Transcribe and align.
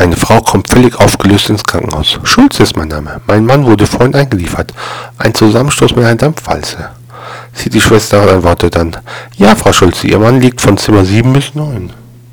Eine 0.00 0.16
Frau 0.16 0.40
kommt 0.40 0.70
völlig 0.70 0.98
aufgelöst 0.98 1.50
ins 1.50 1.62
Krankenhaus. 1.62 2.18
Schulze 2.22 2.62
ist 2.62 2.74
mein 2.74 2.88
Name. 2.88 3.20
Mein 3.26 3.44
Mann 3.44 3.66
wurde 3.66 3.86
vorhin 3.86 4.14
eingeliefert. 4.14 4.72
Ein 5.18 5.34
Zusammenstoß 5.34 5.94
mit 5.94 6.06
einer 6.06 6.14
Dampfwalze. 6.14 6.88
Sieht 7.52 7.74
die 7.74 7.82
Schwester 7.82 8.22
und 8.22 8.30
antwortet 8.30 8.76
dann. 8.76 8.96
Ja, 9.36 9.54
Frau 9.54 9.74
Schulze, 9.74 10.06
Ihr 10.06 10.18
Mann 10.18 10.40
liegt 10.40 10.62
von 10.62 10.78
Zimmer 10.78 11.04
7 11.04 11.34
bis 11.34 11.54
9. 11.54 11.92